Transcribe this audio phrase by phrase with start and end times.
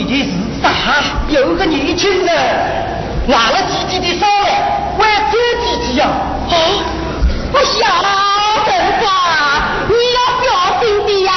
[0.00, 0.32] 告诉你一件事，
[0.62, 0.68] 啊，
[1.28, 2.34] 有个年轻人
[3.26, 4.48] 拿了自己的手来，
[4.98, 6.02] 为走弟弟啊！
[6.48, 6.52] 好，
[7.52, 8.08] 不晓得
[9.02, 9.06] 吧？
[9.88, 10.48] 你要小
[10.80, 11.32] 心点呀，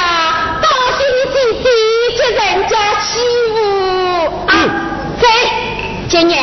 [0.62, 0.64] 当
[0.96, 1.00] 心
[1.32, 1.66] 弟弟
[2.18, 2.72] 被人家
[3.02, 3.06] 欺
[3.52, 3.54] 负
[4.46, 4.52] 啊！
[5.20, 5.22] 走，
[6.08, 6.40] 姐娘，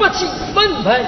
[0.00, 1.04] 不起愤愤，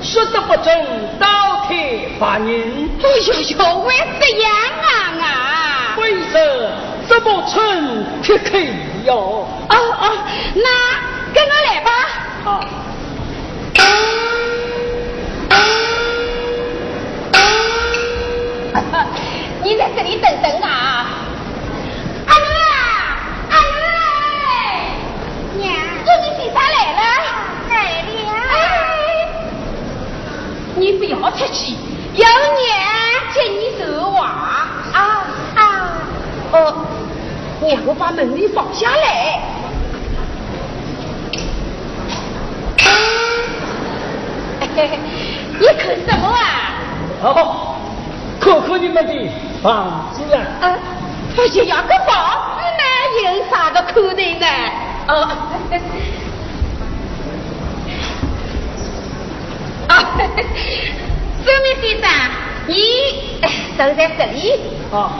[0.00, 0.72] 说的不中，
[1.18, 1.26] 倒
[1.66, 2.88] 退发人。
[3.00, 4.48] 不休休，为什样
[4.80, 4.88] 啊
[5.20, 5.96] 啊？
[6.00, 6.70] 为什
[7.08, 8.56] 这么趁铁口
[9.06, 9.44] 哟？
[9.68, 10.18] 哦哦，
[10.54, 10.70] 那
[11.34, 11.90] 跟我来吧。
[12.44, 12.62] 好、啊。
[19.64, 20.57] 你在这里等等。
[31.20, 31.72] 我出去，
[32.14, 32.60] 有你
[33.34, 34.26] 接你说话
[34.92, 34.96] 啊
[35.56, 35.58] 啊！
[36.52, 36.86] 哦，
[37.60, 39.40] 让我把门帘放下来。
[44.60, 44.98] 嘿嘿，
[45.58, 46.40] 你看什么啊？
[47.22, 47.76] 哦，
[48.40, 49.12] 看看你们的
[49.62, 50.40] 房子啊！
[50.62, 50.78] 啊，
[51.34, 52.82] 不想要个房子呢，
[53.24, 54.46] 有啥个可得呢？
[55.08, 55.12] 哦，
[59.88, 61.07] 啊嘿嘿。
[61.48, 62.10] 小明先生，
[62.66, 62.74] 你
[63.78, 64.52] 都在这里。
[64.90, 65.10] 哦。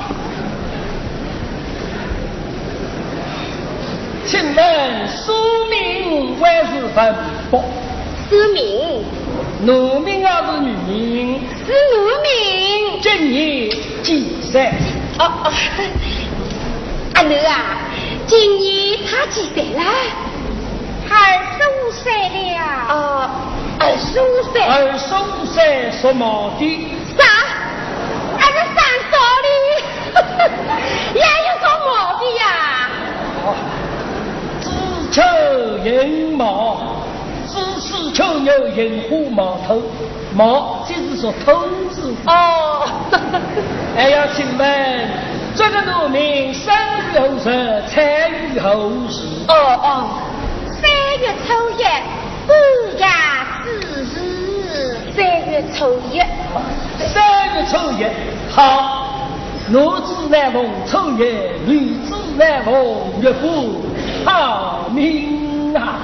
[4.26, 5.32] 请问苏
[5.70, 7.14] 明官是什
[7.50, 7.64] 么？
[8.28, 9.02] 苏明。
[9.64, 11.40] 奴名还是女名？
[11.66, 13.00] 是奴名。
[13.00, 13.70] 今年
[14.02, 14.66] 几岁？
[15.18, 15.52] 哦哦，
[17.14, 17.88] 阿奴啊，
[18.26, 19.82] 今年他几岁了？
[21.08, 21.14] 二
[21.56, 22.58] 十五岁了。
[22.90, 23.30] 哦。
[23.80, 27.24] 二十五岁，二十五岁说毛的啥？
[28.38, 29.10] 俺这三十
[29.44, 29.48] 的
[31.14, 32.42] 也有说毛的呀。
[33.44, 33.46] 哦，
[34.60, 34.66] 知
[35.12, 35.22] 秋
[35.84, 36.42] 寅卯，
[37.46, 39.80] 知是秋牛银花毛头，
[40.34, 42.30] 毛就是说同志哦。
[43.96, 45.08] 哎呀，请问
[45.54, 46.74] 这个农民生
[47.14, 49.22] 于何时，产于何时？
[49.48, 50.08] 哦哦，
[50.66, 52.50] 三月初一半
[52.98, 53.06] 夜。
[55.18, 56.20] 三月初一，
[57.12, 58.06] 三月初一，
[58.48, 59.08] 好，
[59.68, 61.24] 男子难逢初一，
[61.66, 62.72] 女子难逢
[63.20, 63.50] 月过，
[64.24, 65.98] 好命啊！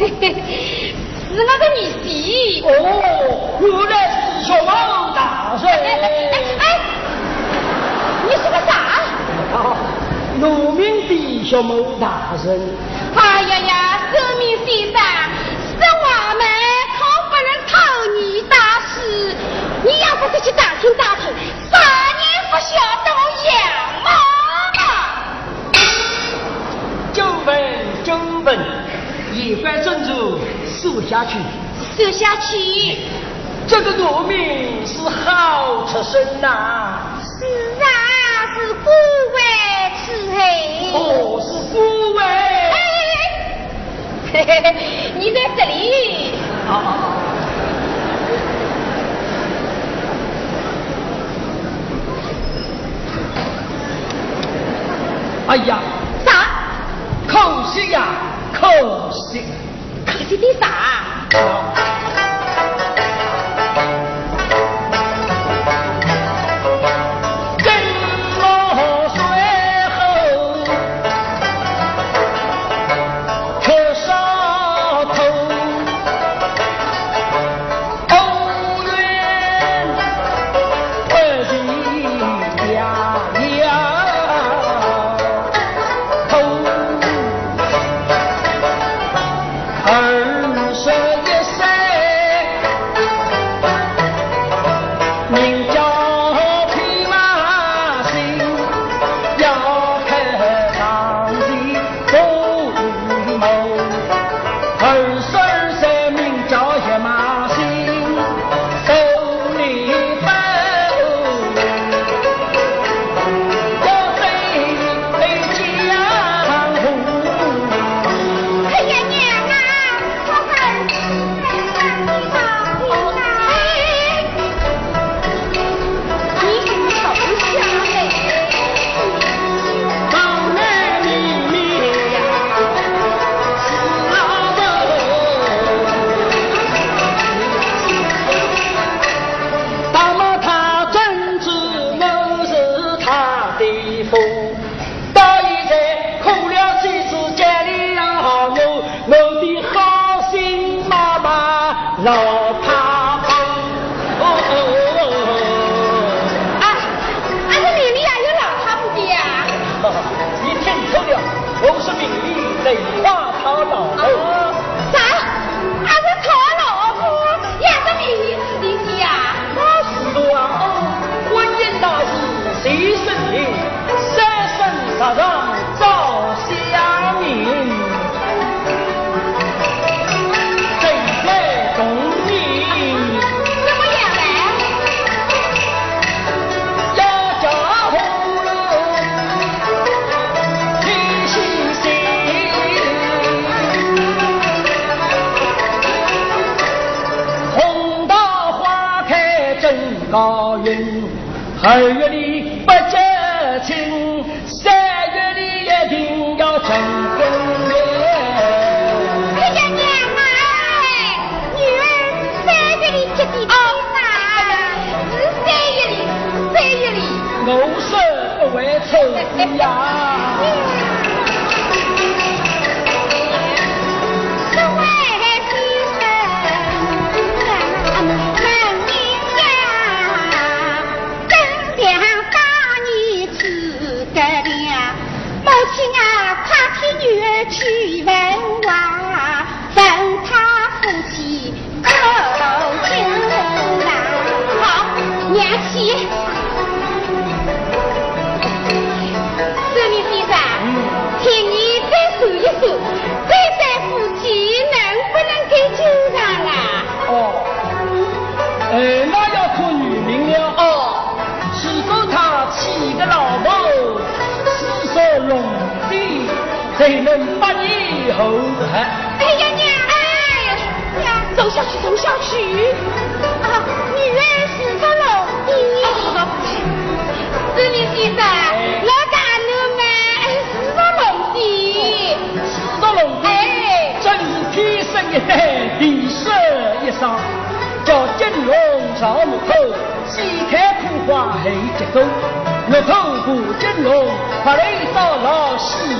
[0.00, 0.02] 哎，
[1.28, 2.08] 是那个女婿。
[2.64, 2.68] 哦，
[3.60, 4.16] 原来是
[4.46, 5.18] 小王大
[5.60, 5.62] 帅。
[5.70, 5.78] 哎
[6.58, 6.62] 哎，
[8.24, 8.72] 你是个啥？
[10.40, 12.46] 农民的小某大人。
[13.14, 13.72] 哎呀呀，
[14.12, 14.98] 周明先生，
[15.78, 16.42] 是我们
[16.98, 17.72] 可不能偷
[18.18, 18.94] 你大事，
[19.84, 21.22] 你要不是去打听打听，
[21.70, 22.20] 啥人
[22.50, 22.74] 不晓
[23.04, 23.08] 得
[23.46, 23.48] 样
[24.02, 24.06] 貌。
[27.12, 27.48] 就问
[28.02, 28.08] 就
[28.44, 28.58] 问，
[29.34, 31.38] 一番珍珠收下去，
[31.96, 32.98] 收下去。
[33.66, 37.18] 这个农民是好出身呐。
[37.20, 37.44] 是
[37.82, 37.84] 啊，
[38.54, 38.84] 是富
[39.32, 39.40] 贵
[40.06, 40.38] 之嘿。
[40.92, 42.22] 哦，是富贵。
[44.32, 44.66] 嘿嘿嘿，
[45.18, 46.34] 你在这里。
[46.68, 47.10] 好好好。
[55.48, 55.80] 哎呀。
[56.24, 56.30] 啥？
[57.26, 58.06] 可惜呀，
[58.54, 59.42] 可惜。
[60.06, 62.03] 可惜的啥？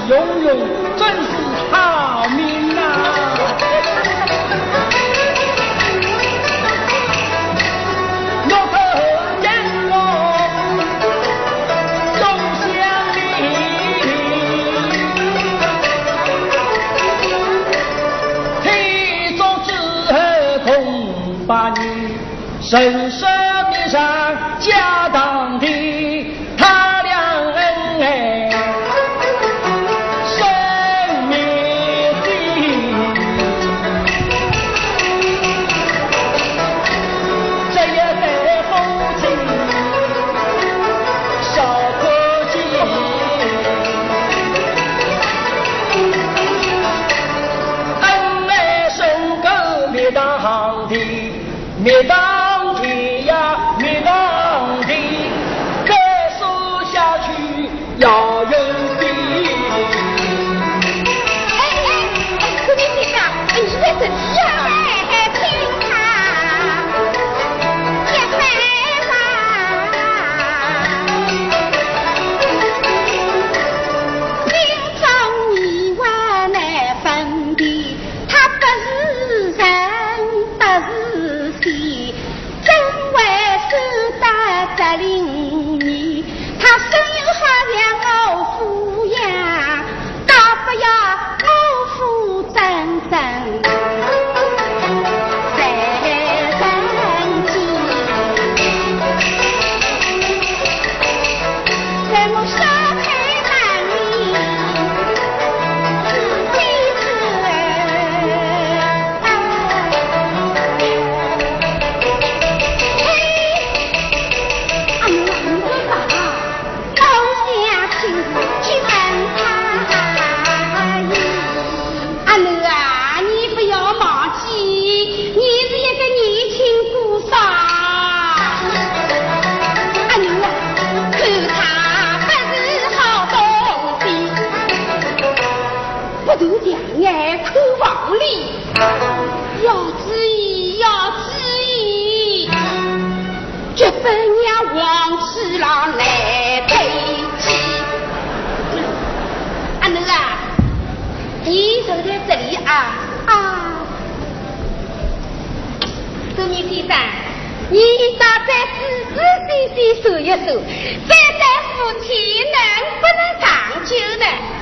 [0.06, 0.58] 老喜融融，
[0.96, 1.28] 真是
[1.72, 3.24] 好命啊！
[22.74, 23.03] 人
[51.76, 52.33] 灭当。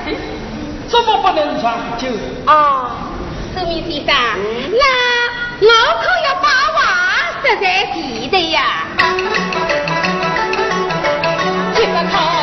[0.87, 2.07] 怎么不能长久？
[2.45, 2.91] 啊、哦，
[3.55, 4.13] 苏明先生，
[4.71, 4.83] 那
[5.61, 5.67] 我
[6.01, 6.77] 可要把话
[7.43, 7.63] 实在
[7.93, 8.85] 记得呀。
[11.73, 12.13] 这个他。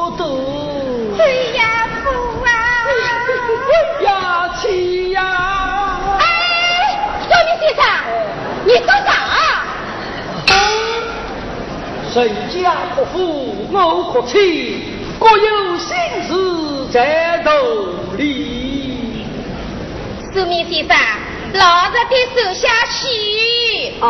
[8.71, 9.11] 你说啥？
[12.13, 14.33] 人家不富，我可妻，
[15.19, 15.89] 各有心
[16.25, 17.49] 事在肚
[18.15, 19.25] 里。
[20.33, 20.97] 苏明先生，
[21.53, 22.97] 老实的手下去。
[23.99, 24.07] 哦。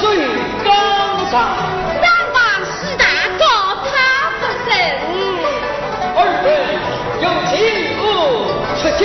[0.00, 0.08] 水
[0.64, 0.72] 高
[1.30, 1.54] 唱
[2.00, 3.04] 三王四大
[3.38, 3.44] 高
[3.84, 3.92] 他
[4.40, 4.72] 不胜
[6.16, 6.48] 二位
[7.20, 7.52] 有情
[7.98, 8.00] 夫
[8.80, 9.04] 出酒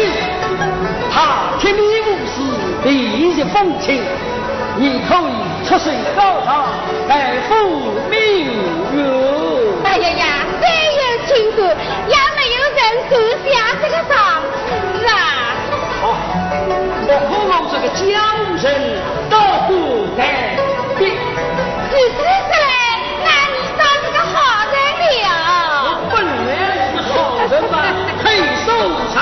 [1.12, 2.34] 他铁面无私
[2.86, 2.90] 利
[3.36, 4.02] 益风情
[4.78, 6.66] 你可以出水高唱
[7.10, 8.46] 来赴明
[8.96, 9.04] 月
[9.84, 10.26] 哎呀呀
[10.62, 10.66] 虽
[10.96, 11.76] 有情歌
[12.08, 12.80] 也没有人
[13.10, 14.42] 歌下这个场
[14.94, 15.12] 子啊
[16.04, 16.06] 哦
[17.08, 18.66] 我不能这个江湖人
[19.30, 20.56] 道不开
[21.96, 24.36] 你说出来，那你倒是个好
[24.68, 24.76] 人
[25.24, 25.28] 了。
[25.88, 26.14] 我本
[26.46, 26.48] 来
[26.84, 27.14] 是个好
[27.48, 27.74] 人吧，
[28.22, 28.26] 黑
[28.66, 29.16] 瘦无常。